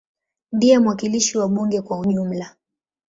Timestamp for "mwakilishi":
0.79-1.37